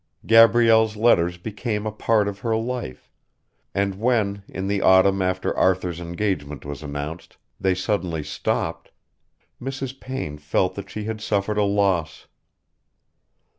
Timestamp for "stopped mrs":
8.23-9.99